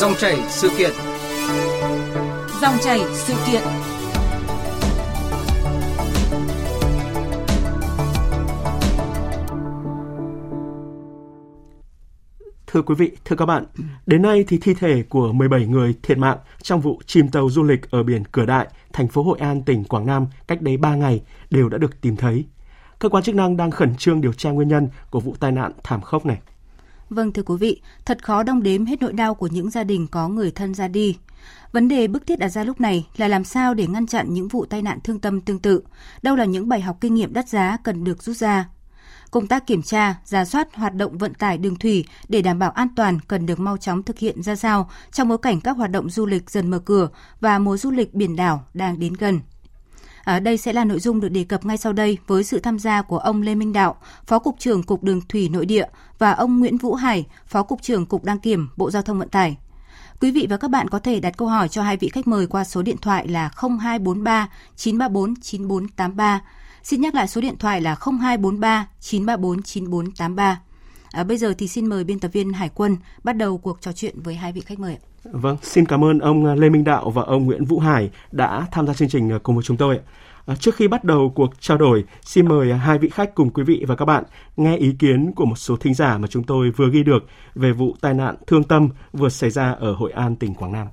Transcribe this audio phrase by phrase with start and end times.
[0.00, 0.90] Dòng chảy sự kiện.
[2.60, 3.62] Dòng chảy sự kiện.
[12.66, 13.64] Thưa quý vị, thưa các bạn,
[14.06, 17.62] đến nay thì thi thể của 17 người thiệt mạng trong vụ chìm tàu du
[17.62, 20.94] lịch ở biển Cửa Đại, thành phố Hội An, tỉnh Quảng Nam cách đây 3
[20.94, 22.44] ngày đều đã được tìm thấy.
[22.98, 25.72] Cơ quan chức năng đang khẩn trương điều tra nguyên nhân của vụ tai nạn
[25.82, 26.38] thảm khốc này.
[27.10, 30.06] Vâng thưa quý vị, thật khó đong đếm hết nỗi đau của những gia đình
[30.06, 31.16] có người thân ra đi.
[31.72, 34.48] Vấn đề bức thiết đặt ra lúc này là làm sao để ngăn chặn những
[34.48, 35.80] vụ tai nạn thương tâm tương tự.
[36.22, 38.68] Đâu là những bài học kinh nghiệm đắt giá cần được rút ra.
[39.30, 42.70] Công tác kiểm tra, giả soát hoạt động vận tải đường thủy để đảm bảo
[42.70, 45.90] an toàn cần được mau chóng thực hiện ra sao trong bối cảnh các hoạt
[45.90, 47.08] động du lịch dần mở cửa
[47.40, 49.40] và mùa du lịch biển đảo đang đến gần.
[50.26, 52.78] À, đây sẽ là nội dung được đề cập ngay sau đây với sự tham
[52.78, 55.86] gia của ông Lê Minh Đạo, Phó Cục trưởng Cục Đường Thủy Nội địa
[56.18, 59.28] và ông Nguyễn Vũ Hải, Phó Cục trưởng Cục Đăng Kiểm Bộ Giao thông Vận
[59.28, 59.56] tải.
[60.20, 62.46] Quý vị và các bạn có thể đặt câu hỏi cho hai vị khách mời
[62.46, 66.40] qua số điện thoại là 0243 934 9483.
[66.82, 70.60] Xin nhắc lại số điện thoại là 0243 934 9483.
[71.16, 73.92] À, bây giờ thì xin mời biên tập viên Hải Quân bắt đầu cuộc trò
[73.92, 74.98] chuyện với hai vị khách mời.
[75.24, 78.66] Vâng, xin cảm ơn ông à, Lê Minh Đạo và ông Nguyễn Vũ Hải đã
[78.72, 80.00] tham gia chương trình à, cùng với chúng tôi.
[80.46, 83.50] À, trước khi bắt đầu cuộc trao đổi, xin mời à, hai vị khách cùng
[83.50, 84.24] quý vị và các bạn
[84.56, 87.72] nghe ý kiến của một số thính giả mà chúng tôi vừa ghi được về
[87.72, 90.86] vụ tai nạn thương tâm vừa xảy ra ở Hội An, tỉnh Quảng Nam.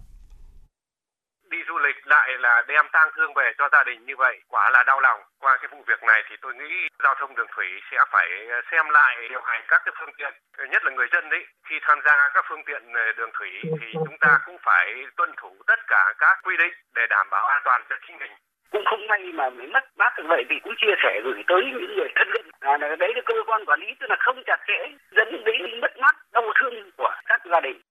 [1.52, 4.70] Đi du lịch lại là đem tang thương về cho gia đình như vậy, quả
[4.70, 5.22] là đau lòng.
[5.40, 8.28] Qua cái vụ việc này thì tôi nghĩ giao thông đường thủy sẽ phải
[8.72, 10.34] xem lại điều hành các cái phương tiện,
[10.70, 11.46] nhất là người dân đấy.
[11.70, 15.32] Khi tham gia các phương tiện ờ, đường thủy thì chúng ta cũng phải tuân
[15.38, 18.32] thủ tất cả các quy định để đảm bảo an toàn cho chính mình.
[18.72, 21.62] Cũng không may mà mới mất mát như vậy thì cũng chia sẻ gửi tới
[21.66, 24.58] những người thân nhân à, đấy là cơ quan quản lý tức là không chặt
[24.68, 27.82] chẽ dẫn đến mất mát đau thương của các gia đình.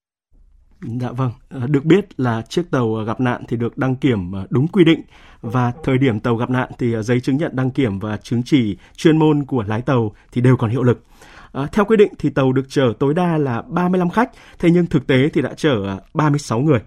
[0.83, 4.33] Dạ vâng, ờ, được biết là chiếc tàu ờ, gặp nạn thì được đăng kiểm
[4.33, 5.03] ờ, đúng quy định
[5.41, 8.77] và thời điểm tàu gặp nạn thì giấy chứng nhận đăng kiểm và chứng chỉ
[8.97, 11.05] chuyên môn của lái tàu thì đều còn hiệu lực.
[11.53, 14.87] À, theo quy định thì tàu được chở tối đa là 35 khách, thế nhưng
[14.87, 16.81] thực tế thì đã chở 36 người.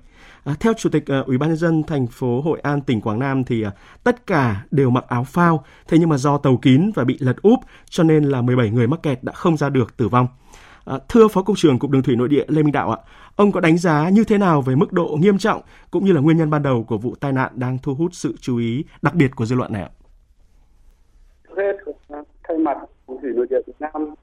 [0.43, 3.19] À, theo Chủ tịch uh, Ủy ban nhân dân thành phố Hội An tỉnh Quảng
[3.19, 6.91] Nam thì uh, tất cả đều mặc áo phao, thế nhưng mà do tàu kín
[6.95, 7.59] và bị lật úp
[7.89, 10.27] cho nên là 17 người mắc kẹt đã không ra được tử vong.
[10.85, 12.97] À, thưa Phó cục trưởng Cục Đường thủy Nội địa Lê Minh Đạo ạ,
[13.35, 16.21] ông có đánh giá như thế nào về mức độ nghiêm trọng cũng như là
[16.21, 19.15] nguyên nhân ban đầu của vụ tai nạn đang thu hút sự chú ý đặc
[19.15, 19.89] biệt của dư luận này ạ?
[21.57, 21.73] Hết
[22.43, 24.13] thay mặt Cục thủy Nội địa Việt Nam,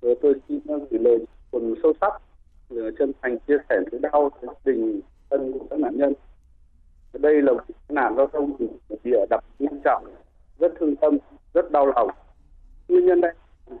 [0.00, 1.18] tôi xin gửi lời
[1.52, 2.12] buồn sâu sắc
[2.98, 5.00] chân thành chia sẻ nỗi đau gia đình
[5.30, 6.12] thân của các nạn nhân
[7.12, 8.56] đây là một tai nạn giao thông
[9.04, 10.04] địa đặc nghiêm trọng
[10.58, 11.18] rất thương tâm
[11.54, 12.10] rất đau lòng
[12.88, 13.32] nguyên nhân đây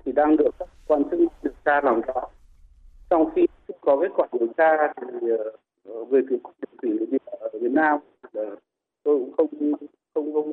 [0.04, 1.20] thì đang được các quan chức
[1.64, 2.28] tra làm rõ
[3.10, 3.46] trong khi
[3.80, 5.50] có kết quả điều tra thì ờ,
[5.88, 7.98] ờ, về phía cục đường thủy địa ở Việt Nam
[8.32, 8.56] ờ,
[9.02, 9.46] tôi cũng không
[10.14, 10.52] không, không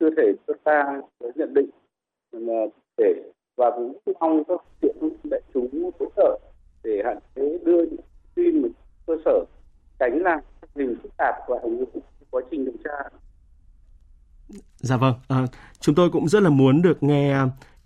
[0.00, 1.00] chưa thể đưa ra
[1.34, 1.70] nhận định
[2.32, 2.52] mà
[2.98, 4.96] để và cũng mong các tiện
[5.30, 6.38] đại chúng hỗ trợ
[6.84, 8.00] để hạn chế đưa những
[8.34, 8.68] tin mà
[9.06, 9.44] cơ sở
[9.98, 10.40] tránh làm
[10.76, 13.08] hình phức tạp và ảnh hưởng quá trình điều tra.
[14.76, 15.46] Dạ vâng, à,
[15.80, 17.34] chúng tôi cũng rất là muốn được nghe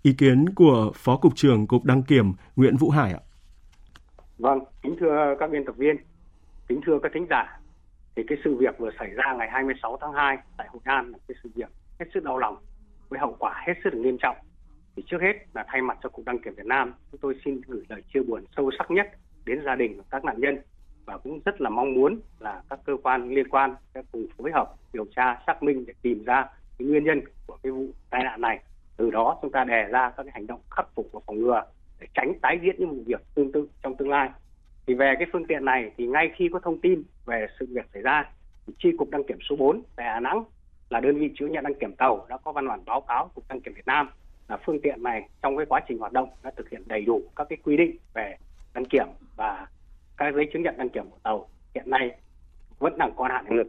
[0.07, 3.19] ý kiến của Phó Cục trưởng Cục Đăng Kiểm Nguyễn Vũ Hải ạ.
[4.37, 5.95] Vâng, kính thưa các biên tập viên,
[6.67, 7.59] kính thưa các thính giả,
[8.15, 11.17] thì cái sự việc vừa xảy ra ngày 26 tháng 2 tại Hội An là
[11.27, 11.69] cái sự việc
[11.99, 12.57] hết sức đau lòng
[13.09, 14.35] với hậu quả hết sức nghiêm trọng.
[14.95, 17.61] Thì trước hết là thay mặt cho Cục Đăng Kiểm Việt Nam, chúng tôi xin
[17.67, 19.11] gửi lời chia buồn sâu sắc nhất
[19.45, 20.57] đến gia đình các nạn nhân
[21.05, 24.51] và cũng rất là mong muốn là các cơ quan liên quan sẽ cùng phối
[24.51, 26.45] hợp điều tra xác minh để tìm ra
[26.77, 28.59] cái nguyên nhân của cái vụ tai nạn này
[28.97, 31.63] từ đó chúng ta đề ra các cái hành động khắc phục và phòng ngừa
[31.99, 34.29] để tránh tái diễn những vụ việc tương tự trong tương lai
[34.87, 37.85] thì về cái phương tiện này thì ngay khi có thông tin về sự việc
[37.93, 38.31] xảy ra
[38.67, 40.43] thì chi cục đăng kiểm số 4 tại Đà Nẵng
[40.89, 43.43] là đơn vị chịu nhận đăng kiểm tàu đã có văn bản báo cáo cục
[43.49, 44.09] đăng kiểm Việt Nam
[44.47, 47.21] là phương tiện này trong cái quá trình hoạt động đã thực hiện đầy đủ
[47.35, 48.35] các cái quy định về
[48.73, 49.67] đăng kiểm và
[50.17, 52.11] các giấy chứng nhận đăng kiểm của tàu hiện nay
[52.79, 53.67] vẫn đang còn hạn hiệu lực.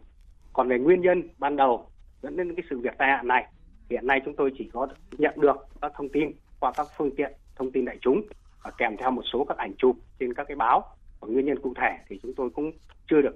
[0.52, 1.86] Còn về nguyên nhân ban đầu
[2.22, 3.46] dẫn đến cái sự việc tai nạn này,
[3.90, 4.88] hiện nay chúng tôi chỉ có
[5.18, 8.22] nhận được các thông tin qua các phương tiện thông tin đại chúng
[8.62, 10.82] và kèm theo một số các ảnh chụp trên các cái báo
[11.20, 12.72] và nguyên nhân cụ thể thì chúng tôi cũng
[13.10, 13.34] chưa được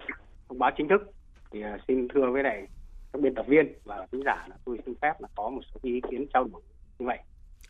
[0.49, 1.02] thông báo chính thức.
[1.50, 2.66] Thì à, xin thưa với lại
[3.12, 5.81] các biên tập viên và khán giả là tôi xin phép là có một số
[5.82, 6.62] ý kiến trao đổi
[6.98, 7.19] như vậy.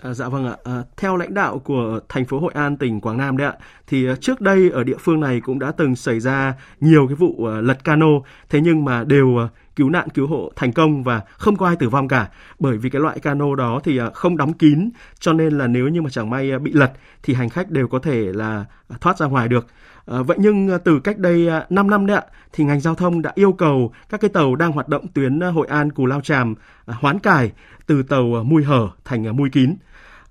[0.02, 0.56] À, dạ vâng ạ.
[0.64, 3.54] À, theo lãnh đạo của thành phố Hội An, tỉnh Quảng Nam đấy ạ,
[3.87, 7.14] thì à, trước đây ở địa phương này cũng đã từng xảy ra nhiều cái
[7.14, 8.06] vụ à, lật cano,
[8.50, 11.76] thế nhưng mà đều à, cứu nạn cứu hộ thành công và không có ai
[11.76, 12.28] tử vong cả.
[12.58, 15.88] Bởi vì cái loại cano đó thì à, không đóng kín cho nên là nếu
[15.88, 18.96] như mà chẳng may à, bị lật thì hành khách đều có thể là à,
[19.00, 19.66] thoát ra ngoài được.
[20.06, 22.22] À, vậy nhưng à, từ cách đây 5 năm đấy ạ,
[22.52, 25.66] thì ngành giao thông đã yêu cầu các cái tàu đang hoạt động tuyến Hội
[25.66, 26.54] An Cù Lao Tràm
[26.87, 27.52] hoán cải
[27.87, 29.75] từ tàu mui hở thành mui kín.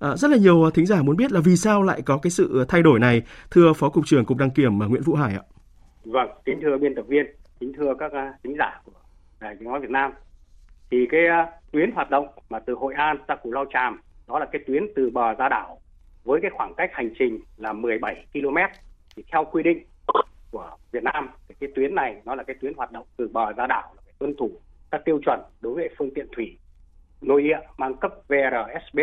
[0.02, 2.32] À, rất là nhiều à, thính giả muốn biết là vì sao lại có cái
[2.32, 3.22] sự thay đổi này,
[3.52, 5.42] thưa Phó Cục trưởng Cục Đăng kiểm à, Nguyễn Vũ Hải ạ.
[6.06, 7.26] Vâng, kính thưa biên tập viên,
[7.60, 8.92] kính thưa các à, thính giả của
[9.40, 10.12] Đài Tiếng nói Việt Nam.
[10.92, 11.22] Thì cái
[11.72, 14.84] tuyến hoạt động mà từ Hội An ra Cù Lao tràm đó là cái tuyến
[14.96, 15.78] từ bờ ra đảo
[16.24, 18.58] với cái khoảng cách hành trình là 17 km
[19.16, 19.84] thì theo quy định
[20.52, 23.54] của Việt Nam thì cái tuyến này nó là cái tuyến hoạt động từ bờ
[23.54, 24.52] ra đảo là phải tuân thủ
[24.92, 26.58] các tiêu chuẩn đối với phương tiện thủy
[27.22, 29.00] nội địa mang cấp VRSB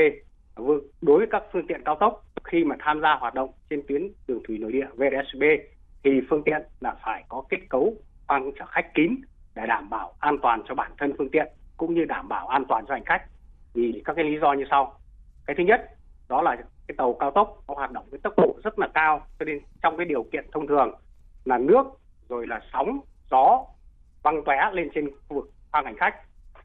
[0.59, 3.83] Vâng, đối với các phương tiện cao tốc, khi mà tham gia hoạt động trên
[3.89, 5.43] tuyến đường thủy nội địa VSB
[6.05, 7.95] thì phương tiện là phải có kết cấu
[8.27, 9.15] khoang chở khách kín
[9.55, 11.47] để đảm bảo an toàn cho bản thân phương tiện,
[11.77, 13.23] cũng như đảm bảo an toàn cho hành khách.
[13.75, 14.95] Vì các cái lý do như sau.
[15.47, 15.81] Cái thứ nhất,
[16.29, 16.57] đó là
[16.87, 19.61] cái tàu cao tốc có hoạt động với tốc độ rất là cao, cho nên
[19.83, 20.95] trong cái điều kiện thông thường
[21.45, 21.85] là nước,
[22.29, 23.01] rồi là sóng,
[23.31, 23.65] gió
[24.23, 26.15] văng tóe lên trên khu vực khoang hành khách.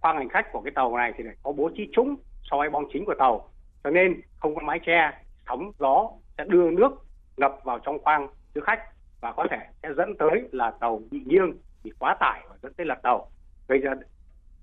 [0.02, 2.86] Khoang hành khách của cái tàu này thì có bố trí trũng so với bong
[2.94, 3.50] chính của tàu
[3.84, 5.12] cho nên không có mái che,
[5.48, 6.92] sóng, gió sẽ đưa nước
[7.38, 8.80] ngập vào trong khoang chứa khách
[9.22, 11.54] và có thể sẽ dẫn tới là tàu bị nghiêng,
[11.84, 13.28] bị quá tải và dẫn tới lật tàu,
[13.68, 13.94] gây ra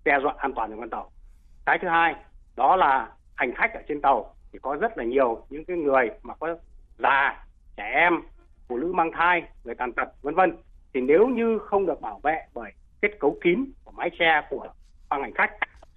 [0.04, 1.10] đe dọa an toàn cho con tàu.
[1.66, 2.14] Cái thứ hai,
[2.56, 6.10] đó là hành khách ở trên tàu thì có rất là nhiều những cái người
[6.22, 6.56] mà có
[6.98, 7.44] già,
[7.76, 8.20] trẻ em,
[8.68, 10.56] phụ nữ mang thai, người tàn tật, vân vân.
[10.94, 14.68] Thì nếu như không được bảo vệ bởi kết cấu kín của mái che của
[15.08, 15.50] khoang hành khách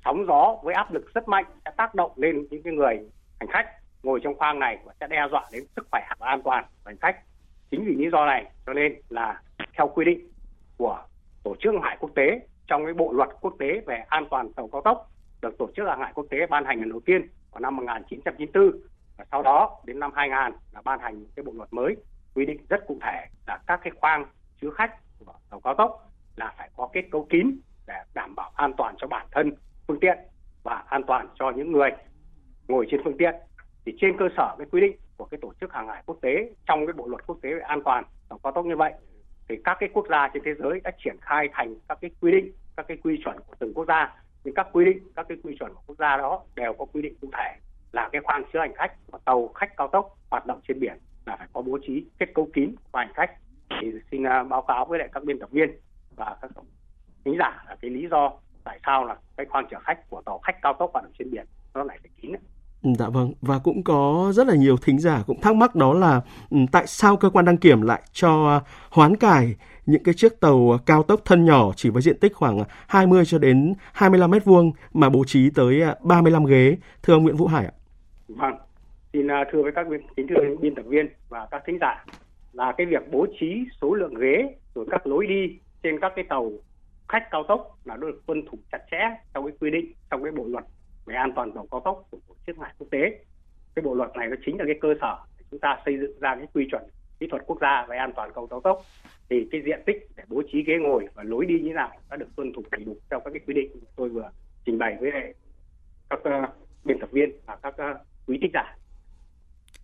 [0.05, 2.99] sóng gió với áp lực rất mạnh sẽ tác động lên những cái người
[3.39, 3.65] hành khách
[4.03, 6.81] ngồi trong khoang này và sẽ đe dọa đến sức khỏe và an toàn của
[6.85, 7.19] hành khách.
[7.71, 9.41] Chính vì lý do này, cho nên là
[9.77, 10.29] theo quy định
[10.77, 11.03] của
[11.43, 14.53] tổ chức hàng hải quốc tế, trong cái bộ luật quốc tế về an toàn
[14.53, 15.09] tàu cao tốc
[15.41, 18.71] được tổ chức hàng hải quốc tế ban hành lần đầu tiên vào năm 1994
[19.17, 21.95] và sau đó đến năm 2000 là ban hành cái bộ luật mới,
[22.35, 24.25] quy định rất cụ thể là các cái khoang
[24.61, 27.57] chứa khách của tàu cao tốc là phải có kết cấu kín
[27.87, 29.51] để đảm bảo an toàn cho bản thân
[29.87, 30.17] phương tiện
[30.63, 31.89] và an toàn cho những người
[32.67, 33.35] ngồi trên phương tiện.
[33.85, 36.49] Thì trên cơ sở cái quy định của cái tổ chức hàng hải quốc tế
[36.65, 38.93] trong cái bộ luật quốc tế về an toàn tàu cao tốc như vậy,
[39.47, 42.31] thì các cái quốc gia trên thế giới đã triển khai thành các cái quy
[42.31, 44.15] định, các cái quy chuẩn của từng quốc gia.
[44.43, 47.01] Thì các quy định, các cái quy chuẩn của quốc gia đó đều có quy
[47.01, 47.55] định cụ thể
[47.91, 50.97] là cái khoang chứa hành khách của tàu khách cao tốc hoạt động trên biển
[51.25, 53.31] là phải có bố trí kết cấu kín của hành khách.
[53.81, 55.71] Thì xin à, báo cáo với lại các biên tập viên
[56.15, 56.51] và các
[57.25, 58.31] khán giả là cái lý do
[58.73, 61.31] tại sao là cái khoang chở khách của tàu khách cao tốc hoạt động trên
[61.31, 62.31] biển nó lại phải kín.
[62.83, 65.93] Ừ, dạ vâng và cũng có rất là nhiều thính giả cũng thắc mắc đó
[65.93, 69.55] là ừ, tại sao cơ quan đăng kiểm lại cho hoán cải
[69.85, 73.37] những cái chiếc tàu cao tốc thân nhỏ chỉ với diện tích khoảng 20 cho
[73.37, 77.65] đến 25 mét vuông mà bố trí tới 35 ghế thưa ông Nguyễn Vũ Hải
[77.65, 77.71] ạ.
[78.27, 78.55] Vâng,
[79.13, 82.05] xin à, thưa với các kính thưa biên tập viên và các thính giả
[82.53, 86.25] là cái việc bố trí số lượng ghế rồi các lối đi trên các cái
[86.29, 86.51] tàu
[87.13, 88.97] khách cao tốc là được tuân thủ chặt chẽ
[89.33, 90.63] trong cái quy định trong cái bộ luật
[91.05, 93.25] về an toàn tàu cao tốc của tổ chức hải quốc tế
[93.75, 96.19] cái bộ luật này nó chính là cái cơ sở để chúng ta xây dựng
[96.19, 96.81] ra cái quy chuẩn
[97.19, 98.81] kỹ thuật quốc gia về an toàn cầu cao tốc
[99.29, 101.91] thì cái diện tích để bố trí ghế ngồi và lối đi như thế nào
[102.09, 104.29] đã được tuân thủ đầy đủ theo các cái quy định tôi vừa
[104.65, 105.11] trình bày với
[106.09, 106.49] các uh,
[106.83, 108.75] biên tập viên và các uh, quý thính giả.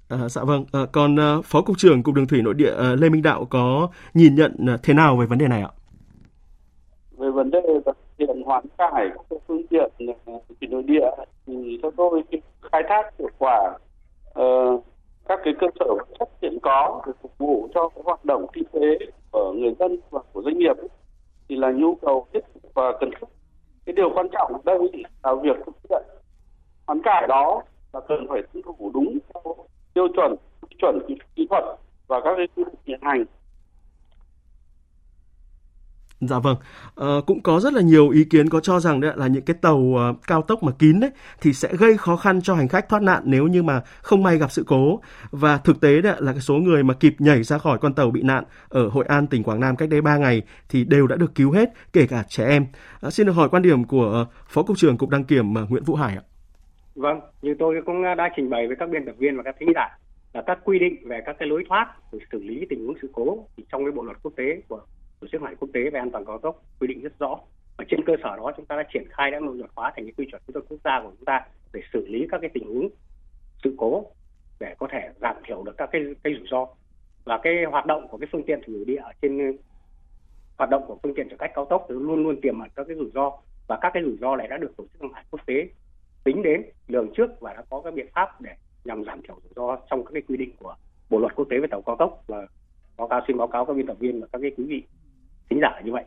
[0.10, 0.66] À, dạ vâng.
[0.72, 3.46] À, còn à, Phó cục trưởng Cục Đường thủy Nội địa à, Lê Minh Đạo
[3.46, 5.70] có nhìn nhận à, thế nào về vấn đề này ạ?
[7.40, 7.62] Vấn đề
[8.18, 9.92] tiện hoán cải các phương tiện
[10.26, 11.10] ờ, thủy nội địa
[11.46, 12.24] thì theo tôi
[12.72, 13.78] khai thác hiệu quả
[14.40, 14.84] uh,
[15.28, 15.86] các cái cơ sở
[16.20, 18.98] chất hiện có để phục vụ cho cái hoạt động kinh tế
[19.32, 20.88] của người dân và của doanh nghiệp ấy,
[21.50, 22.40] thì là nhu cầu thiết
[22.74, 23.28] và cần thiết.
[23.86, 24.78] Cái điều quan trọng ở đây
[25.24, 26.04] là việc thực hiện
[26.88, 27.62] hoán cải đó
[27.94, 29.56] là cần phải tuân thủ đúng theo
[29.94, 30.36] tiêu chuẩn
[30.80, 31.00] chuẩn
[31.36, 31.64] kỹ thuật
[32.08, 33.26] và các cái quy định hiện hành.
[36.22, 36.56] Dạ vâng,
[36.96, 39.56] à, cũng có rất là nhiều ý kiến có cho rằng đấy là những cái
[39.62, 41.10] tàu uh, cao tốc mà kín đấy
[41.42, 44.38] thì sẽ gây khó khăn cho hành khách thoát nạn nếu như mà không may
[44.38, 45.00] gặp sự cố
[45.32, 48.12] và thực tế đấy là cái số người mà kịp nhảy ra khỏi con tàu
[48.12, 51.16] bị nạn ở Hội An tỉnh Quảng Nam cách đây 3 ngày thì đều đã
[51.16, 52.66] được cứu hết kể cả trẻ em.
[53.02, 55.84] À, xin được hỏi quan điểm của Phó cục trưởng Cục đăng kiểm uh, Nguyễn
[55.84, 56.24] Vũ Hải ạ.
[56.96, 59.72] Vâng, như tôi cũng đã trình bày với các biên tập viên và các thính
[59.76, 59.98] giả
[60.34, 61.88] là các quy định về các cái lối thoát
[62.32, 64.82] xử lý tình huống sự cố thì trong cái bộ luật quốc tế của
[65.20, 67.40] tổ chức hải quốc tế về an toàn cao tốc quy định rất rõ.
[67.78, 70.06] Và trên cơ sở đó chúng ta đã triển khai, đã nội luật hóa thành
[70.06, 72.50] cái quy chuẩn kỹ thuật quốc gia của chúng ta để xử lý các cái
[72.54, 72.90] tình huống
[73.64, 74.06] sự cố
[74.60, 76.68] để có thể giảm thiểu được các cái cái rủi ro.
[77.24, 79.58] Và cái hoạt động của cái phương tiện thủy nội địa ở trên,
[80.58, 82.88] hoạt động của phương tiện chở khách cao tốc thì luôn luôn tiềm ẩn các
[82.88, 83.32] cái rủi ro.
[83.68, 85.70] Và các cái rủi ro này đã được tổ chức hàng hải quốc tế
[86.24, 88.52] tính đến lường trước và đã có các biện pháp để
[88.86, 90.76] nhằm giảm thiểu rủi ro trong các cái quy định của
[91.10, 92.24] bộ luật quốc tế về tàu cao tốc.
[92.28, 92.48] Và
[92.98, 94.84] báo cáo, xin báo cáo các biên tập viên và các cái quý vị
[95.50, 96.04] thính giả như vậy.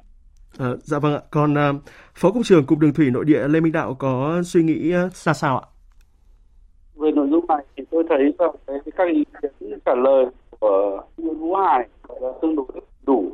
[0.59, 1.21] À, dạ vâng ạ.
[1.31, 1.73] Còn à,
[2.15, 5.33] Phó Cục trưởng Cục Đường Thủy Nội địa Lê Minh Đạo có suy nghĩ ra
[5.33, 5.67] sao ạ?
[6.95, 10.27] Về nội dung này thì tôi thấy rằng cái các ý kiến trả lời
[10.61, 11.89] của Nguyễn Vũ Hải
[12.21, 12.67] là tương đối
[13.07, 13.33] đủ.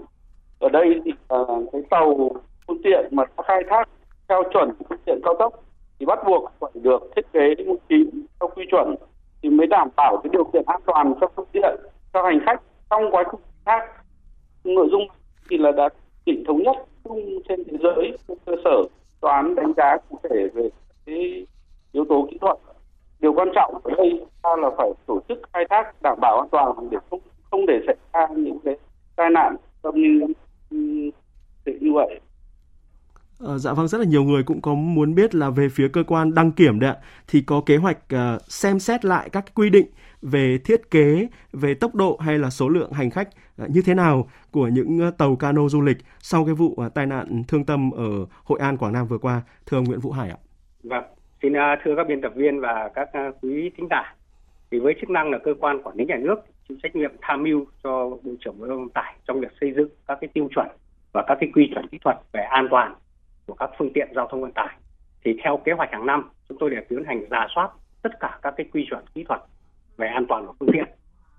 [0.59, 2.31] Ở đây thì uh, cái tàu
[2.67, 3.89] phương tiện mà khai thác
[4.29, 5.65] theo chuẩn phương tiện cao tốc
[5.99, 8.11] thì bắt buộc phải được thiết kế một kín
[8.41, 8.95] theo quy chuẩn
[9.43, 11.77] thì mới đảm bảo cái điều kiện an toàn cho phương tiện
[12.13, 12.61] cho hành khách
[12.91, 13.83] trong quá trình khác
[14.65, 15.09] nội dung
[15.51, 15.89] thì là đã
[16.27, 18.83] chỉnh thống nhất chung trên thế giới trên cơ sở
[19.21, 20.69] toán đánh giá cụ thể về
[21.07, 21.47] cái
[21.93, 22.57] yếu tố kỹ thuật.
[23.21, 26.89] Điều quan trọng ở đây là phải tổ chức khai thác đảm bảo an toàn
[26.91, 28.77] để không không để xảy ra những cái
[29.17, 29.57] tai nạn
[29.95, 30.21] như
[30.71, 30.77] ừ,
[31.81, 32.21] như vậy.
[33.47, 36.03] À, dạ vâng, rất là nhiều người cũng có muốn biết là về phía cơ
[36.07, 36.97] quan đăng kiểm đấy ạ,
[37.29, 39.87] thì có kế hoạch uh, xem xét lại các quy định
[40.23, 43.95] về thiết kế, về tốc độ hay là số lượng hành khách à, như thế
[43.95, 47.65] nào của những à, tàu cano du lịch sau cái vụ à, tai nạn thương
[47.65, 50.37] tâm ở Hội An, Quảng Nam vừa qua, thưa ông Nguyễn Vũ Hải ạ.
[50.83, 51.05] Vâng,
[51.43, 51.53] xin
[51.85, 53.09] thưa các biên tập viên và các
[53.43, 54.15] quý thính giả,
[54.71, 56.37] thì với chức năng là cơ quan quản lý nhà nước
[56.69, 59.73] chịu trách nhiệm tham mưu cho bộ trưởng bộ giao thông tải trong việc xây
[59.77, 60.67] dựng các cái tiêu chuẩn
[61.13, 62.95] và các cái quy chuẩn kỹ thuật về an toàn
[63.47, 64.77] của các phương tiện giao thông vận tải.
[65.25, 67.71] Thì theo kế hoạch hàng năm chúng tôi đều tiến hành giả soát
[68.03, 69.41] tất cả các cái quy chuẩn kỹ thuật
[69.99, 70.85] về an toàn của phương tiện.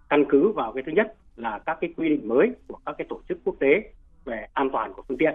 [0.09, 3.07] Căn cứ vào cái thứ nhất là các cái quy định mới của các cái
[3.09, 3.91] tổ chức quốc tế
[4.25, 5.33] về an toàn của phương tiện.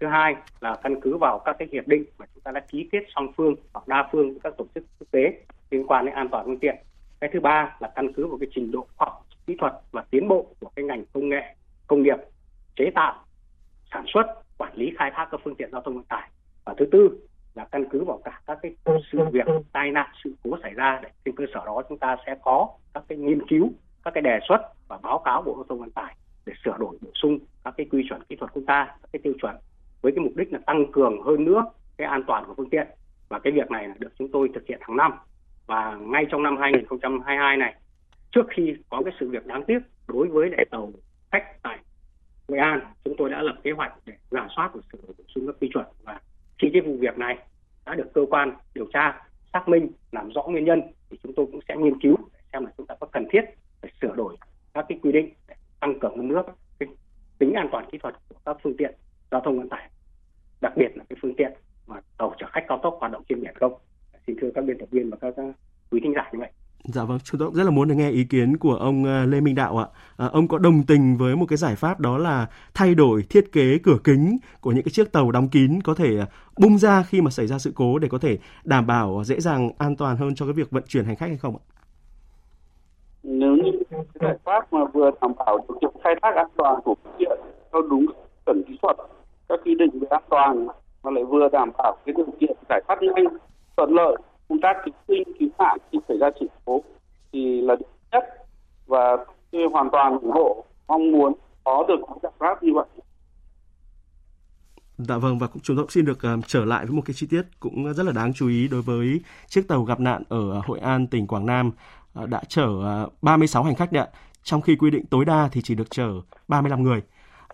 [0.00, 2.88] Thứ hai là căn cứ vào các cái hiệp định mà chúng ta đã ký
[2.92, 6.14] kết song phương hoặc đa phương với các tổ chức quốc tế liên quan đến
[6.14, 6.76] an toàn phương tiện.
[7.20, 10.04] Cái thứ ba là căn cứ vào cái trình độ khoa học, kỹ thuật và
[10.10, 11.54] tiến bộ của cái ngành công nghệ,
[11.86, 12.16] công nghiệp,
[12.76, 13.24] chế tạo,
[13.92, 14.26] sản xuất,
[14.58, 16.30] quản lý, khai thác các phương tiện giao thông vận tải.
[16.64, 17.18] Và thứ tư
[17.56, 18.74] là căn cứ vào cả các cái
[19.12, 22.16] sự việc tai nạn sự cố xảy ra để trên cơ sở đó chúng ta
[22.26, 23.70] sẽ có các cái nghiên cứu
[24.04, 26.98] các cái đề xuất và báo cáo bộ giao thông vận tải để sửa đổi
[27.00, 29.56] bổ sung các cái quy chuẩn kỹ thuật quốc gia các cái tiêu chuẩn
[30.02, 31.64] với cái mục đích là tăng cường hơn nữa
[31.96, 32.86] cái an toàn của phương tiện.
[33.28, 35.12] Và cái việc này là được chúng tôi thực hiện hàng năm.
[35.66, 37.74] Và ngay trong năm 2022 này
[38.30, 40.92] trước khi có cái sự việc đáng tiếc đối với đại tàu
[41.32, 41.78] khách tại
[42.48, 45.24] Nghệ An chúng tôi đã lập kế hoạch để giả soát và sửa đổi bổ
[45.34, 46.20] sung các quy chuẩn và
[46.58, 47.38] khi cái vụ việc này
[47.86, 49.22] đã được cơ quan điều tra
[49.52, 52.64] xác minh, làm rõ nguyên nhân thì chúng tôi cũng sẽ nghiên cứu để xem
[52.64, 53.40] là chúng ta có cần thiết
[53.80, 54.36] phải sửa đổi
[54.74, 56.42] các cái quy định để tăng cường hơn nữa
[56.78, 56.88] cái
[57.38, 58.94] tính an toàn kỹ thuật của các phương tiện
[59.30, 59.90] giao thông vận tải,
[60.60, 61.52] đặc biệt là cái phương tiện
[61.86, 63.74] mà tàu chở khách cao tốc hoạt động trên biển không.
[64.26, 65.34] Xin thưa các biên tập viên và các
[65.90, 66.50] quý thính giả như vậy
[66.88, 69.40] Dạ vâng, chúng tôi rất là muốn được nghe ý kiến của ông ờ, Lê
[69.40, 69.86] Minh Đạo ạ.
[70.16, 73.52] À, ông có đồng tình với một cái giải pháp đó là thay đổi thiết
[73.52, 76.26] kế cửa kính của những cái chiếc tàu đóng kín có thể ờ,
[76.60, 79.70] bung ra khi mà xảy ra sự cố để có thể đảm bảo dễ dàng
[79.78, 81.62] an toàn hơn cho cái việc vận chuyển hành khách hay không ạ?
[83.22, 86.80] Nếu như cái giải pháp mà vừa đảm bảo điều kiện khai thác an toàn
[86.84, 87.38] của phương tiện
[87.72, 88.06] theo đúng
[88.46, 88.96] chuẩn kỹ thuật,
[89.48, 90.66] các quy định về an toàn
[91.02, 93.24] mà lại vừa đảm bảo cái điều kiện giải thoát nhanh
[93.76, 94.16] thuận lợi
[94.48, 96.82] công tác cứu sinh cứu nạn khi xảy ra sự cố
[97.32, 98.24] thì là đúng nhất.
[98.86, 99.16] Và
[99.50, 101.32] tôi hoàn toàn ủng hộ mong muốn
[101.64, 102.86] có được những giải pháp như vậy.
[104.98, 107.14] Dạ vâng và cũng chúng tôi cũng xin được uh, trở lại với một cái
[107.14, 110.50] chi tiết cũng rất là đáng chú ý đối với chiếc tàu gặp nạn ở
[110.50, 111.70] ờ, Hội An tỉnh Quảng Nam
[112.22, 112.66] uh, đã chở
[113.04, 114.06] uh, 36 hành khách đấy
[114.42, 116.08] trong khi quy định tối đa thì chỉ được chở
[116.48, 117.02] 35 người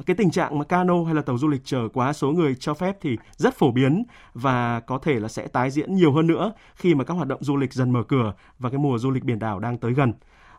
[0.07, 2.75] cái tình trạng mà cano hay là tàu du lịch chở quá số người cho
[2.75, 6.53] phép thì rất phổ biến và có thể là sẽ tái diễn nhiều hơn nữa
[6.75, 9.25] khi mà các hoạt động du lịch dần mở cửa và cái mùa du lịch
[9.25, 10.13] biển đảo đang tới gần.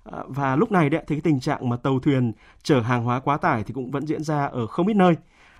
[0.03, 3.19] À, và lúc này đấy thì cái tình trạng mà tàu thuyền chở hàng hóa
[3.19, 5.15] quá tải thì cũng vẫn diễn ra ở không ít nơi.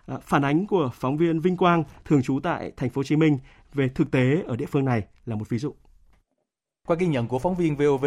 [0.08, 3.16] À, phản ánh của phóng viên Vinh Quang thường trú tại thành phố Hồ Chí
[3.16, 3.38] Minh
[3.74, 5.76] về thực tế ở địa phương này là một ví dụ.
[6.88, 8.06] Qua ghi nhận của phóng viên VOV,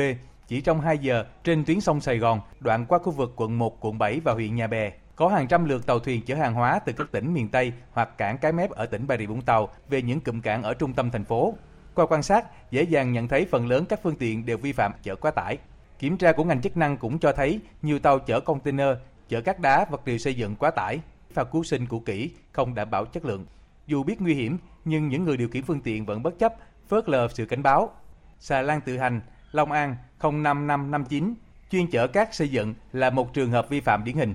[0.49, 3.81] chỉ trong 2 giờ trên tuyến sông Sài Gòn, đoạn qua khu vực quận 1,
[3.81, 6.79] quận 7 và huyện Nhà Bè, có hàng trăm lượt tàu thuyền chở hàng hóa
[6.79, 9.69] từ các tỉnh miền Tây hoặc cảng Cái Mép ở tỉnh Bà Rịa Vũng Tàu
[9.89, 11.55] về những cụm cảng ở trung tâm thành phố.
[11.95, 14.93] Qua quan sát, dễ dàng nhận thấy phần lớn các phương tiện đều vi phạm
[15.03, 15.59] chở quá tải.
[15.99, 18.89] Kiểm tra của ngành chức năng cũng cho thấy nhiều tàu chở container,
[19.29, 21.01] chở cát đá, vật liệu xây dựng quá tải,
[21.33, 23.47] phao cứu sinh cũ kỹ, không đảm bảo chất lượng.
[23.87, 26.55] Dù biết nguy hiểm, nhưng những người điều khiển phương tiện vẫn bất chấp,
[26.89, 27.91] phớt lờ sự cảnh báo.
[28.39, 29.21] Xà lan tự hành,
[29.53, 31.35] Long An 05559,
[31.71, 34.35] chuyên chở cát xây dựng là một trường hợp vi phạm điển hình.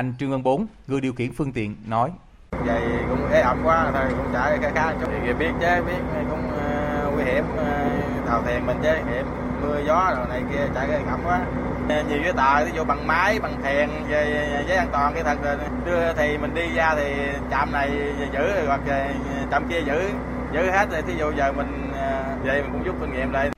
[0.00, 2.10] Anh Trương Văn Bốn, người điều khiển phương tiện nói.
[2.50, 5.10] Vậy cũng ế ẩm quá thôi cũng chạy khá khá chút.
[5.26, 9.26] Thì biết chứ biết cũng uh, nguy hiểm uh, tàu thuyền mình chứ hiểm
[9.62, 11.40] mưa gió rồi này kia chạy cái ẩm quá.
[11.88, 15.24] Ờ, nhiều cái tờ ví dụ bằng máy bằng thèn về giấy an toàn cái
[15.24, 17.14] thật rồi đưa thì mình đi ra thì
[17.50, 17.90] trạm này
[18.32, 18.80] giữ hoặc
[19.50, 20.10] trạm kia giữ
[20.52, 21.92] giữ hết rồi thí dụ giờ mình
[22.44, 23.50] về mình cũng rút kinh nghiệm lại.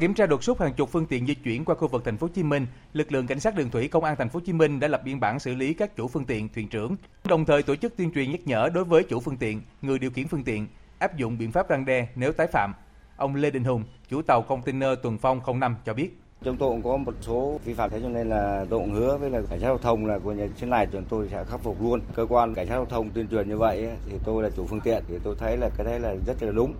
[0.00, 2.26] Kiểm tra đột xuất hàng chục phương tiện di chuyển qua khu vực thành phố
[2.26, 4.52] Hồ Chí Minh, lực lượng cảnh sát đường thủy công an thành phố Hồ Chí
[4.52, 7.62] Minh đã lập biên bản xử lý các chủ phương tiện, thuyền trưởng, đồng thời
[7.62, 10.44] tổ chức tuyên truyền nhắc nhở đối với chủ phương tiện, người điều khiển phương
[10.44, 10.66] tiện
[10.98, 12.74] áp dụng biện pháp răn đe nếu tái phạm.
[13.16, 16.18] Ông Lê Đình Hùng, chủ tàu container Tuần Phong 05 cho biết.
[16.44, 19.16] Chúng tôi cũng có một số vi phạm thế cho nên là tôi cũng hứa
[19.16, 21.60] với là cảnh sát giao thông là của nhà trên này chúng tôi sẽ khắc
[21.60, 22.00] phục luôn.
[22.14, 24.80] Cơ quan cảnh sát giao thông tuyên truyền như vậy thì tôi là chủ phương
[24.80, 26.74] tiện thì tôi thấy là cái đấy là rất là đúng.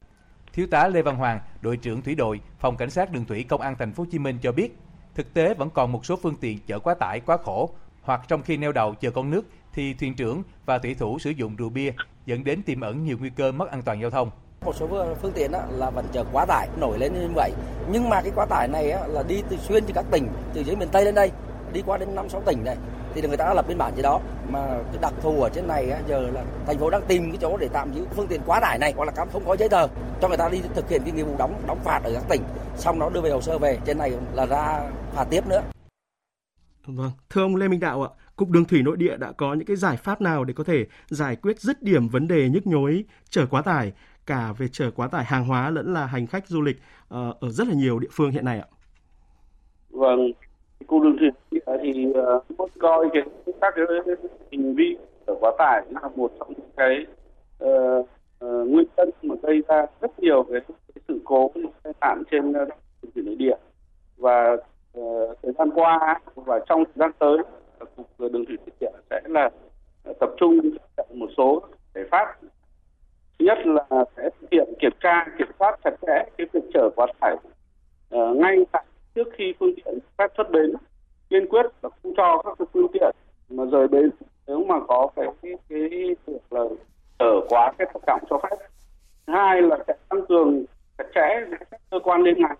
[0.58, 3.60] Thiếu tá Lê Văn Hoàng, đội trưởng thủy đội, phòng cảnh sát đường thủy công
[3.60, 4.78] an thành phố Hồ Chí Minh cho biết,
[5.14, 7.70] thực tế vẫn còn một số phương tiện chở quá tải quá khổ
[8.02, 11.30] hoặc trong khi neo đậu chờ con nước thì thuyền trưởng và thủy thủ sử
[11.30, 11.92] dụng rượu bia
[12.26, 14.30] dẫn đến tiềm ẩn nhiều nguy cơ mất an toàn giao thông.
[14.64, 17.52] Một số phương tiện là vẫn chở quá tải nổi lên như vậy.
[17.90, 20.76] Nhưng mà cái quá tải này là đi từ xuyên từ các tỉnh từ dưới
[20.76, 21.30] miền Tây lên đây,
[21.72, 22.76] đi qua đến năm sáu tỉnh này
[23.14, 24.20] thì người ta đã lập biên bản gì đó.
[24.50, 27.56] Mà cái đặc thù ở trên này giờ là thành phố đang tìm cái chỗ
[27.56, 29.88] để tạm giữ phương tiện quá tải này hoặc là cắm không có giấy tờ
[30.20, 32.42] cho người ta đi thực hiện cái nghĩa vụ đóng đóng phạt ở các tỉnh.
[32.76, 35.62] Xong nó đưa về hồ sơ về trên này là ra phạt tiếp nữa.
[36.86, 39.66] Vâng, thưa ông Lê Minh Đạo ạ, Cục Đường thủy Nội địa đã có những
[39.66, 43.04] cái giải pháp nào để có thể giải quyết dứt điểm vấn đề nhức nhối
[43.30, 43.92] chở quá tải
[44.26, 47.50] cả về chở quá tải hàng hóa lẫn là hành khách du lịch uh, ở
[47.50, 48.66] rất là nhiều địa phương hiện nay ạ?
[49.90, 50.32] Vâng,
[50.86, 51.28] Cục Đường thủy
[51.64, 52.06] Ờ, thì
[52.58, 53.22] uh, coi cái
[53.60, 54.14] các cái ờ,
[54.52, 54.96] hành vi
[55.26, 57.06] chở quá tải là một trong những cái
[57.64, 58.06] uh,
[58.44, 61.50] uh, nguyên nhân mà gây ra rất nhiều cái, cái sự cố
[61.82, 62.68] tai nạn trên đường
[63.14, 63.56] thủy nội địa.
[64.16, 64.52] Và
[64.98, 67.38] uh, thời gian qua và trong thời gian tới
[67.96, 69.50] cục đường thủy nội địa sẽ là
[70.20, 70.60] tập trung
[71.14, 71.62] một số
[71.94, 72.36] giải pháp.
[73.38, 76.90] Thứ nhất là sẽ thực hiện kiểm tra kiểm soát chặt chẽ cái việc chở
[76.96, 77.36] quá tải
[78.14, 78.84] uh, ngay tại
[79.14, 80.72] trước khi phương tiện phép xuất bến
[81.30, 83.14] kiên quyết là không cho các phương tiện
[83.50, 84.10] mà rời bến.
[84.46, 85.88] Nếu mà có cái cái, cái
[86.26, 86.60] việc là
[87.18, 88.56] ở quá cái tải trọng cho phép.
[89.26, 90.64] Hai là sẽ tăng cường
[90.98, 92.56] chặt chẽ các cơ quan liên ngành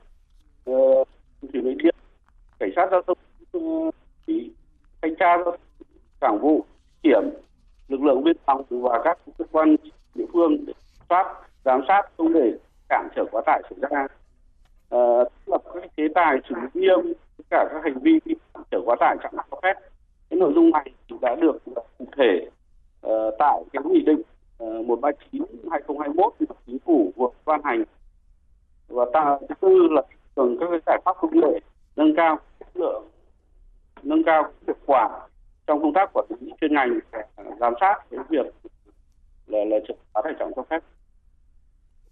[0.70, 1.08] uh,
[1.52, 1.90] thủy nội địa
[2.58, 3.18] cảnh sát giao thông
[3.58, 3.94] uh,
[5.02, 5.60] thanh tra giao thông
[6.20, 6.64] cảng vụ
[7.02, 7.22] kiểm
[7.88, 9.76] lực lượng biên phòng và các cơ quan
[10.14, 10.72] địa phương để
[11.08, 12.52] soát giám sát không để
[12.88, 14.06] cản trở quá tải xảy ra.
[14.94, 17.12] Uh, lập các chế tài xử lý nghiêm
[17.50, 18.18] cả các hành vi
[18.70, 19.74] chở quá tải trọng cho phép.
[20.30, 22.48] Cái nội dung này đã được ờ, cụ thể
[23.06, 24.22] uh, tại cái nghị định
[24.64, 27.84] uh, 139 2021 của chính phủ vừa ban hành.
[28.88, 30.02] Và ta thứ tư là
[30.34, 31.60] cần các cái giải pháp công nghệ
[31.96, 33.08] nâng cao chất lượng
[34.02, 35.20] nâng cao hiệu quả
[35.66, 36.98] trong công tác quản lý chuyên ngành
[37.60, 38.46] giám sát cái việc
[39.46, 40.80] là là chở quá tải trọng cho phép.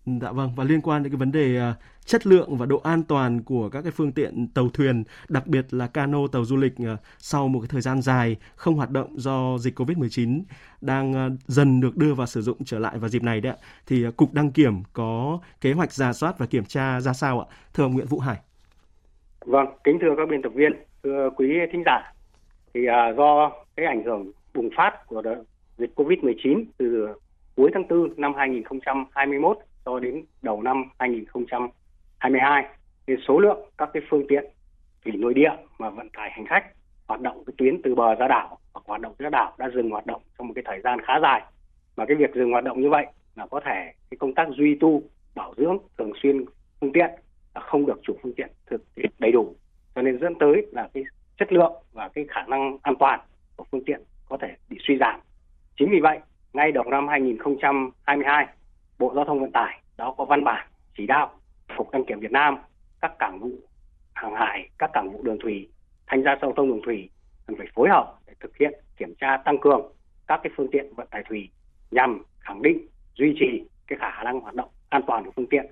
[0.07, 3.03] Dạ vâng và liên quan đến cái vấn đề uh, chất lượng và độ an
[3.09, 6.73] toàn của các cái phương tiện tàu thuyền, đặc biệt là cano tàu du lịch
[6.83, 10.43] uh, sau một cái thời gian dài không hoạt động do dịch Covid-19
[10.81, 13.59] đang uh, dần được đưa vào sử dụng trở lại vào dịp này đấy ạ.
[13.87, 17.47] Thì cục đăng kiểm có kế hoạch giả soát và kiểm tra ra sao ạ?
[17.75, 18.37] Thưa ông Nguyễn Vũ Hải.
[19.41, 22.13] Vâng, kính thưa các biên tập viên, thưa quý thính giả.
[22.75, 22.81] Thì
[23.17, 25.23] do cái ảnh hưởng bùng phát của
[25.79, 27.09] dịch Covid-19 từ
[27.57, 32.65] cuối tháng 4 năm 2021 cho đến đầu năm 2022
[33.07, 34.45] thì số lượng các cái phương tiện
[35.05, 36.65] thủy nội địa mà vận tải hành khách
[37.07, 39.91] hoạt động cái tuyến từ bờ ra đảo hoặc hoạt động ra đảo, đã dừng
[39.91, 41.43] hoạt động trong một cái thời gian khá dài.
[41.97, 44.77] Mà cái việc dừng hoạt động như vậy là có thể cái công tác duy
[44.81, 45.03] tu,
[45.35, 46.45] bảo dưỡng thường xuyên
[46.81, 47.11] phương tiện
[47.55, 49.55] là không được chủ phương tiện thực hiện đầy đủ.
[49.95, 51.05] Cho nên dẫn tới là cái
[51.39, 53.21] chất lượng và cái khả năng an toàn
[53.57, 55.21] của phương tiện có thể bị suy giảm.
[55.77, 56.19] Chính vì vậy,
[56.53, 58.47] ngay đầu năm 2022
[58.99, 61.31] Bộ Giao thông Vận tải đó có văn bản chỉ đạo
[61.77, 62.59] Cục đăng kiểm Việt Nam,
[63.01, 63.51] các cảng vụ
[64.15, 65.69] hàng hải, các cảng vụ đường thủy,
[66.07, 67.11] thanh tra giao thông đường thủy
[67.47, 69.93] cần phải phối hợp để thực hiện kiểm tra tăng cường
[70.27, 71.49] các cái phương tiện vận tải thủy
[71.91, 75.67] nhằm khẳng định duy trì cái khả năng hoạt động an toàn của phương tiện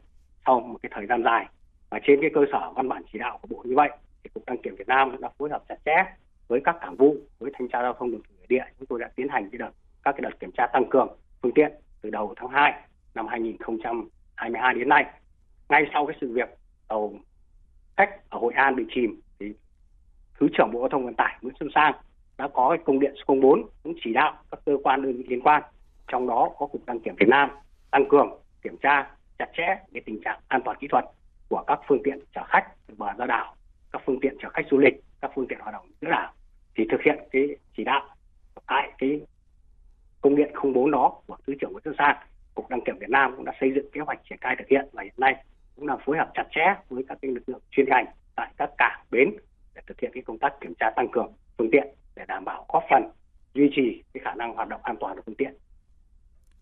[0.46, 1.46] sau một cái thời gian dài.
[1.90, 3.90] Và trên cái cơ sở văn bản chỉ đạo của bộ như vậy
[4.22, 6.04] thì cục đăng kiểm Việt Nam đã phối hợp chặt chẽ
[6.48, 8.64] với các cảng vụ với thanh tra giao thông đường thủy nội địa.
[8.78, 9.70] Chúng tôi đã tiến hành cái đợt
[10.04, 11.08] các cái đợt kiểm tra tăng cường
[11.42, 12.74] phương tiện từ đầu tháng 2
[13.14, 15.04] năm 2022 đến nay.
[15.68, 16.48] Ngay sau cái sự việc
[16.88, 17.14] tàu
[17.96, 19.52] khách ở Hội An bị chìm thì
[20.40, 21.94] Thứ trưởng Bộ Giao thông Vận tải Nguyễn Xuân Sang
[22.38, 25.24] đã có cái công điện số 04 cũng chỉ đạo các cơ quan đơn vị
[25.28, 25.62] liên quan,
[26.08, 27.50] trong đó có Cục đăng kiểm Việt Nam
[27.90, 28.30] tăng cường
[28.62, 31.04] kiểm tra chặt chẽ về tình trạng an toàn kỹ thuật
[31.48, 33.54] của các phương tiện chở khách từ bờ ra đảo,
[33.92, 36.32] các phương tiện chở khách du lịch, các phương tiện hoạt động giữa đảo
[36.76, 38.08] thì thực hiện cái chỉ đạo
[38.66, 39.20] tại cái
[40.20, 42.16] công điện 04 đó của Thứ trưởng Nguyễn Xuân Sang
[42.54, 44.88] Cục đăng kiểm Việt Nam cũng đã xây dựng kế hoạch triển khai thực hiện
[44.92, 45.44] và hiện nay
[45.76, 49.00] cũng đang phối hợp chặt chẽ với các lực lượng chuyên ngành tại các cảng,
[49.10, 49.30] bến
[49.74, 51.86] để thực thực hiện cái công tác kiểm tra tăng cường phương tiện
[52.16, 53.02] để đảm bảo góp phần
[53.54, 55.54] duy trì cái khả năng hoạt động an toàn của phương tiện.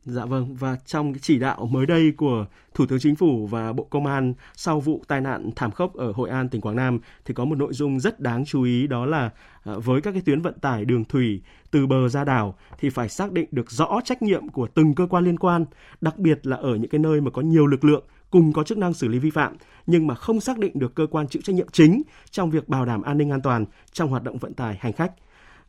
[0.04, 3.72] Dạ vâng, và trong cái chỉ đạo mới đây của Thủ tướng Chính phủ và
[3.72, 7.00] Bộ Công an sau vụ tai nạn thảm khốc ở Hội An, tỉnh Quảng Nam
[7.24, 9.30] thì có một nội dung rất đáng chú ý đó là
[9.64, 13.08] à, với các cái tuyến vận tải đường thủy từ bờ ra đảo thì phải
[13.08, 15.64] xác định được rõ trách nhiệm của từng cơ quan liên quan,
[16.00, 18.78] đặc biệt là ở những cái nơi mà có nhiều lực lượng cùng có chức
[18.78, 21.56] năng xử lý vi phạm nhưng mà không xác định được cơ quan chịu trách
[21.56, 24.76] nhiệm chính trong việc bảo đảm an ninh an toàn trong hoạt động vận tải
[24.80, 25.12] hành khách.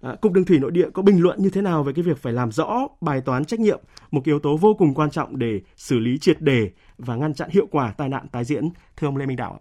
[0.04, 2.18] À, Cục Đường thủy Nội địa có bình luận như thế nào về cái việc
[2.18, 3.80] phải làm rõ bài toán trách nhiệm,
[4.12, 7.50] một yếu tố vô cùng quan trọng để xử lý triệt đề và ngăn chặn
[7.52, 9.60] hiệu quả tai nạn tái diễn, thưa ông Lê Minh Đạo?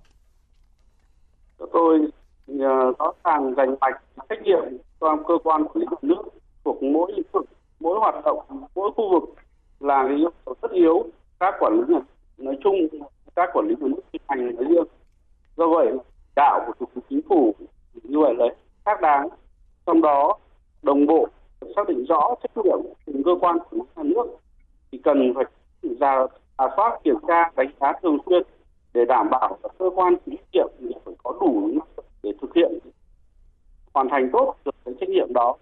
[1.73, 1.99] Tôi
[2.49, 4.63] à, rõ ràng dành mạch trách nhiệm
[5.01, 6.23] cho cơ quan quản lý nước
[6.65, 7.45] thuộc mỗi lĩnh vực,
[7.81, 8.39] mỗi hoạt động,
[8.75, 9.35] mỗi khu vực
[9.81, 11.05] là cái yêu cầu rất yếu.
[11.41, 12.01] Các quản lý nhà
[12.39, 12.75] nói chung
[13.37, 14.85] các quản lý nhà nước thi hành nói riêng.
[15.57, 15.87] Do vậy
[16.37, 17.55] đạo của thủ tướng chính phủ
[18.03, 18.47] như vậy là
[18.85, 19.29] khác đáng
[19.87, 20.39] trong đó
[20.83, 21.29] đồng bộ
[21.77, 24.27] xác định rõ trách nhiệm từng cơ quan của nhà nước
[24.93, 25.45] thì cần phải
[26.01, 28.43] ra à, soát kiểm tra đánh giá thường xuyên
[28.95, 31.71] để đảm bảo các cơ quan chịu trách nhiệm phải có đủ
[32.23, 32.79] để thực hiện
[33.95, 35.57] hoàn thành tốt được cái trách nhiệm đó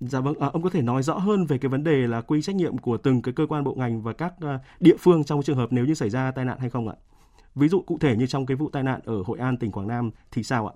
[0.00, 2.42] Dạ vâng, à, ông có thể nói rõ hơn về cái vấn đề là quy
[2.42, 5.42] trách nhiệm của từng cái cơ quan bộ ngành và các à, địa phương trong
[5.42, 6.94] trường hợp nếu như xảy ra tai nạn hay không ạ?
[7.54, 9.88] Ví dụ cụ thể như trong cái vụ tai nạn ở Hội An, tỉnh Quảng
[9.88, 10.74] Nam thì sao ạ?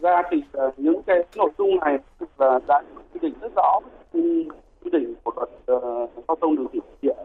[0.00, 1.98] Ra thì uh, những cái nội dung này
[2.38, 3.80] là đã quy định rất rõ
[4.12, 4.48] quy
[4.92, 7.22] định của luật uh, giao thông đường thủy nội địa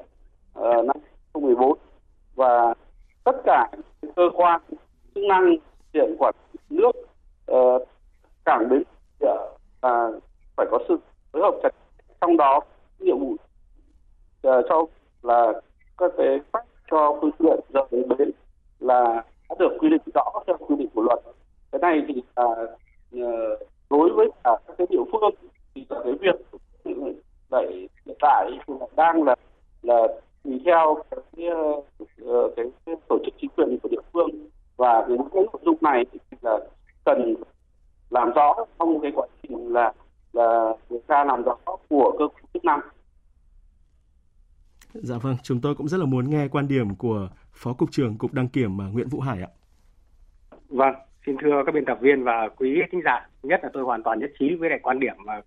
[0.60, 0.98] uh, năm
[1.34, 1.78] 2014
[2.36, 2.74] và
[3.24, 3.72] tất cả
[4.16, 4.62] cơ quan
[5.16, 5.56] chức năng
[5.94, 6.36] hiện quản
[6.70, 6.92] nước
[7.52, 7.88] uh,
[8.46, 8.84] cảng bến
[9.20, 9.28] địa
[9.82, 10.12] và
[10.58, 10.98] phải có sự
[11.34, 11.70] phối hợp chặt
[12.22, 12.60] trong đó
[13.00, 14.86] nhiệm vụ uh, cho
[15.22, 15.54] là
[15.98, 18.32] các cái phát cho phương tiện rời đến bến
[18.82, 21.20] là đã được quy định rõ theo quy định của luật
[21.72, 22.46] cái này thì là
[23.90, 25.36] đối với cả các cái địa phương
[25.76, 26.36] thì là cái việc
[27.52, 29.36] lại hiện tại thì đang là
[29.82, 30.08] là
[30.44, 31.48] tùy theo cái,
[32.26, 34.30] ờ, cái, cái tổ chức chính quyền của địa phương
[34.78, 36.60] và những cái nội dung này thì là
[37.06, 37.36] cần
[38.10, 39.94] làm rõ trong cái quá trình là
[40.34, 41.56] là điều tra làm rõ
[41.90, 42.80] của cơ quan chức năng.
[44.94, 48.18] Dạ vâng, chúng tôi cũng rất là muốn nghe quan điểm của Phó Cục trưởng
[48.18, 49.50] Cục Đăng Kiểm à, Nguyễn Vũ Hải ạ.
[50.70, 54.04] Vâng, xin thưa các biên tập viên và quý khán giả, nhất là tôi hoàn
[54.04, 55.42] toàn nhất trí với lại quan điểm mà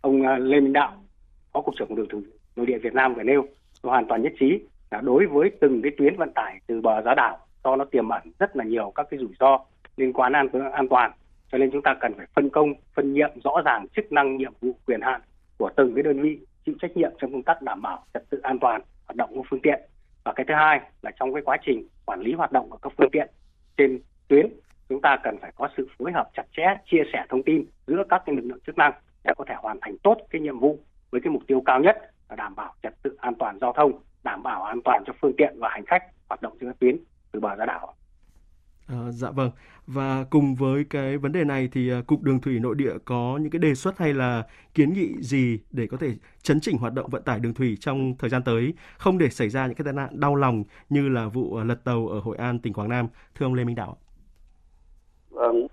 [0.00, 1.04] ông à, Lê Minh Đạo,
[1.52, 2.22] Phó Cục trưởng Đường thủy
[2.56, 3.46] Nội địa Việt Nam vừa nêu.
[3.82, 4.58] Tôi hoàn toàn nhất trí
[4.90, 8.08] là đối với từng cái tuyến vận tải từ bờ ra đảo do nó tiềm
[8.08, 9.58] ẩn rất là nhiều các cái rủi ro
[9.96, 11.12] liên quan an an toàn
[11.52, 14.52] cho nên chúng ta cần phải phân công phân nhiệm rõ ràng chức năng nhiệm
[14.60, 15.20] vụ quyền hạn
[15.58, 18.38] của từng cái đơn vị chịu trách nhiệm trong công tác đảm bảo trật tự
[18.42, 19.80] an toàn hoạt động của phương tiện.
[20.24, 22.92] Và cái thứ hai là trong cái quá trình quản lý hoạt động của các
[22.98, 23.28] phương tiện
[23.76, 24.48] trên tuyến,
[24.88, 28.04] chúng ta cần phải có sự phối hợp chặt chẽ, chia sẻ thông tin giữa
[28.08, 28.92] các cái lực lượng chức năng
[29.24, 30.78] để có thể hoàn thành tốt cái nhiệm vụ
[31.10, 31.96] với cái mục tiêu cao nhất
[32.28, 35.36] là đảm bảo trật tự an toàn giao thông, đảm bảo an toàn cho phương
[35.38, 36.96] tiện và hành khách hoạt động trên các tuyến
[37.32, 37.94] từ bờ ra đảo.
[38.86, 39.50] À, dạ vâng.
[39.86, 43.38] Và cùng với cái vấn đề này thì ờ, Cục Đường thủy Nội địa có
[43.42, 46.92] những cái đề xuất hay là kiến nghị gì để có thể chấn chỉnh hoạt
[46.94, 49.84] động vận tải đường thủy trong thời gian tới, không để xảy ra những cái
[49.84, 52.88] tai nạn đau lòng như là vụ ờ, lật tàu ở Hội An, tỉnh Quảng
[52.88, 53.06] Nam.
[53.34, 53.96] Thưa ông Lê Minh Đạo.
[55.30, 55.66] Vâng,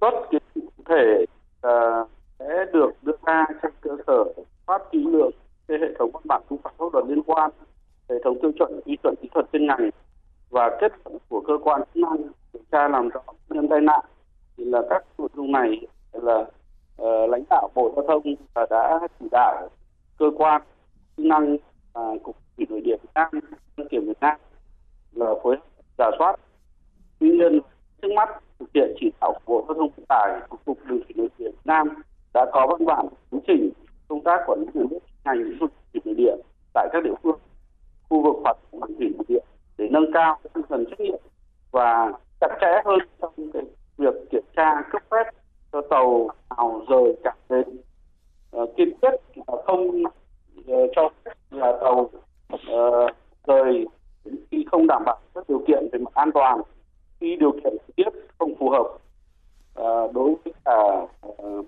[0.00, 1.24] xuất kiến cụ thể
[1.66, 2.08] uh,
[2.38, 4.24] sẽ được đưa ra trên cơ sở
[4.66, 5.30] phát kỹ lượng
[5.68, 7.50] hệ thống văn bản quy phạm pháp luật liên quan,
[8.08, 9.90] hệ thống tiêu chuẩn quy chuẩn kỹ thuật chuyên ngành
[10.50, 12.16] và kết luận của cơ quan chức năng
[12.52, 14.04] điều tra làm rõ nguyên tai nạn
[14.56, 16.44] thì là các nội dung này là
[17.02, 19.68] uh, lãnh đạo bộ giao thông và đã chỉ đạo
[20.18, 20.62] cơ quan
[21.16, 23.30] chức năng uh, cục thủy nội địa việt nam
[23.76, 24.36] đăng kiểm việt nam
[25.12, 25.62] là phối hợp
[25.98, 26.36] giả soát.
[27.18, 27.60] Tuy nhiên
[28.02, 31.00] trước mắt thực hiện chỉ đạo của bộ giao thông vận tải của cục đường
[31.04, 31.88] thủy nội địa việt nam
[32.34, 33.70] đã có văn bản chấn chỉnh
[34.08, 36.34] công tác quản lý nhà nước ngành lĩnh vực thủy nội địa
[36.74, 37.38] tại các địa phương
[38.08, 39.47] khu vực hoạt động thủy nội địa
[39.78, 41.20] để nâng cao tinh thần trách nhiệm
[41.70, 43.62] và chặt chẽ hơn trong cái
[43.98, 45.24] việc kiểm tra cấp phép
[45.72, 47.76] cho tàu nào rời cảng bến uh,
[48.50, 49.14] ờ, kiên quyết
[49.66, 52.10] không uh, cho phép là tàu
[52.54, 53.10] uh,
[53.46, 53.86] rời
[54.50, 56.62] khi không đảm bảo các điều kiện về mặt an toàn
[57.20, 58.86] khi điều kiện thời tiết không phù hợp.
[59.80, 61.06] Uh, đối với cả
[61.42, 61.66] uh,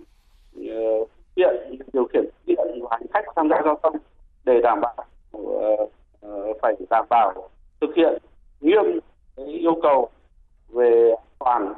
[1.37, 3.96] điện điều khiển điện và hành khách tham gia giao thông
[4.44, 5.05] để đảm bảo
[5.37, 5.90] uh,
[6.27, 7.49] uh, phải đảm bảo
[7.81, 8.23] thực hiện
[8.61, 9.01] nghiêm
[9.37, 10.11] cái yêu cầu
[10.69, 11.73] về an toàn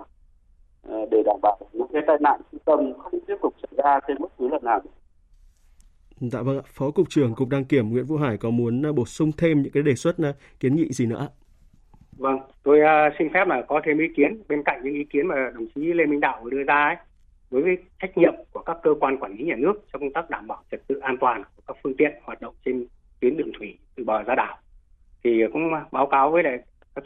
[0.82, 4.00] ờ, để đảm bảo những cái tai nạn trung tâm không tiếp tục xảy ra
[4.08, 4.80] thêm bất cứ lần nào.
[6.20, 8.92] Dạ vâng ạ, Phó Cục trưởng Cục Đăng Kiểm Nguyễn Vũ Hải có muốn ờ,
[8.92, 11.28] bổ sung thêm những cái đề xuất ờ, kiến nghị gì nữa?
[12.16, 15.26] Vâng, Tôi uh, xin phép là có thêm ý kiến bên cạnh những ý kiến
[15.26, 16.96] mà đồng chí Lê Minh Đạo đưa ra ấy,
[17.50, 20.30] đối với trách nhiệm của các cơ quan quản lý nhà nước trong công tác
[20.30, 22.86] đảm bảo trật tự an toàn của các phương tiện hoạt động trên
[23.20, 24.58] tuyến đường thủy từ bờ ra đảo
[25.24, 26.58] thì cũng báo cáo với lại
[26.94, 27.04] các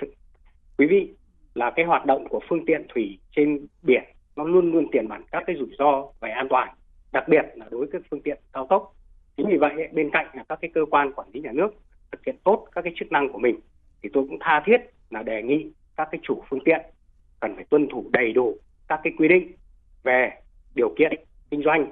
[0.78, 1.14] quý vị
[1.54, 4.04] là cái hoạt động của phương tiện thủy trên biển
[4.36, 6.68] nó luôn luôn tiềm ẩn các cái rủi ro về an toàn,
[7.12, 8.92] đặc biệt là đối với các phương tiện cao tốc.
[9.36, 11.68] Chính vì vậy, bên cạnh là các cái cơ quan quản lý nhà nước
[12.12, 13.60] thực hiện tốt các cái chức năng của mình,
[14.02, 14.76] thì tôi cũng tha thiết
[15.10, 16.80] là đề nghị các cái chủ phương tiện
[17.40, 18.56] cần phải tuân thủ đầy đủ
[18.88, 19.52] các cái quy định
[20.02, 20.30] về
[20.74, 21.12] điều kiện
[21.50, 21.86] kinh doanh,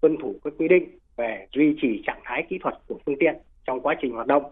[0.00, 3.36] tuân thủ các quy định về duy trì trạng thái kỹ thuật của phương tiện
[3.66, 4.42] trong quá trình hoạt động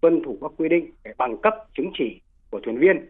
[0.00, 3.06] tuân thủ các quy định về bằng cấp chứng chỉ của thuyền viên,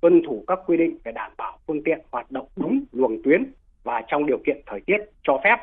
[0.00, 3.52] tuân thủ các quy định về đảm bảo phương tiện hoạt động đúng luồng tuyến
[3.84, 5.56] và trong điều kiện thời tiết cho phép,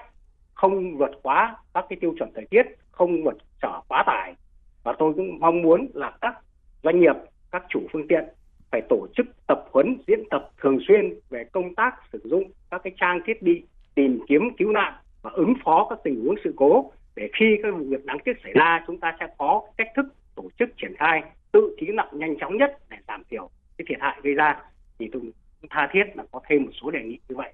[0.53, 4.35] không vượt quá các cái tiêu chuẩn thời tiết, không vượt trở quá tải.
[4.83, 6.35] Và tôi cũng mong muốn là các
[6.83, 7.15] doanh nghiệp,
[7.51, 8.23] các chủ phương tiện
[8.71, 12.81] phải tổ chức tập huấn, diễn tập thường xuyên về công tác sử dụng các
[12.83, 13.63] cái trang thiết bị
[13.95, 17.73] tìm kiếm, cứu nạn và ứng phó các tình huống sự cố để khi các
[17.75, 20.05] vụ việc đáng tiếc xảy ra, chúng ta sẽ có cách thức
[20.37, 23.97] tổ chức triển khai tự cứu nạn nhanh chóng nhất để giảm thiểu cái thiệt
[24.01, 24.55] hại gây ra
[24.99, 25.21] thì tôi
[25.69, 27.53] tha thiết là có thêm một số đề nghị như vậy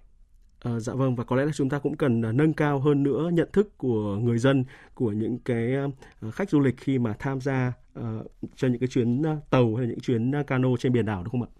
[0.64, 3.04] À, dạ vâng và có lẽ là chúng ta cũng cần à, nâng cao hơn
[3.04, 5.84] nữa nhận thức của người dân của những cái à,
[6.32, 8.04] khách du lịch khi mà tham gia uh,
[8.56, 11.52] cho những cái chuyến tàu hay những chuyến cano trên biển đảo đúng không ạ?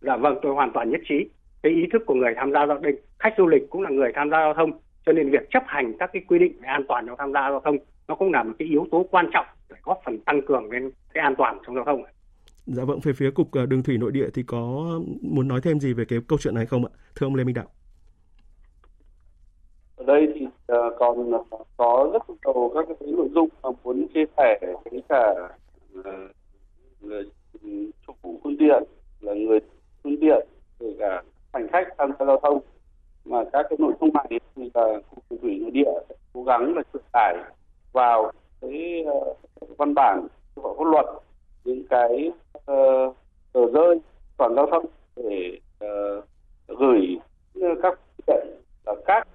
[0.00, 1.14] Dạ vâng tôi hoàn toàn nhất trí
[1.62, 4.12] cái ý thức của người tham gia giao thông khách du lịch cũng là người
[4.14, 4.70] tham gia giao thông
[5.06, 7.50] cho nên việc chấp hành các cái quy định về an toàn trong tham gia
[7.50, 7.76] giao thông
[8.08, 10.90] nó cũng là một cái yếu tố quan trọng để góp phần tăng cường lên
[11.14, 12.02] cái an toàn trong giao thông.
[12.66, 15.92] Dạ vâng, về phía cục đường thủy nội địa thì có muốn nói thêm gì
[15.92, 17.66] về cái câu chuyện này không ạ, thưa ông Lê Minh Đạo?
[19.98, 21.30] ở đây thì uh, còn
[21.76, 25.34] có rất nhiều các cái nội dung mà muốn chia sẻ với cả
[27.00, 27.24] người
[28.06, 28.82] chủ phương tiện
[29.20, 29.58] là người
[30.02, 30.48] phương tiện
[30.80, 32.60] kể cả hành khách tham gia giao thông
[33.24, 35.90] mà các cái nội dung này thì là cục thủy nội địa
[36.32, 37.36] cố gắng là truyền tải
[37.92, 39.36] vào cái uh,
[39.78, 41.06] văn bản của pháp luật
[41.64, 43.16] những cái uh,
[43.52, 44.00] tờ rơi
[44.36, 46.24] toàn giao thông để uh,
[46.78, 47.18] gửi
[47.82, 47.98] các
[48.86, 49.28] là các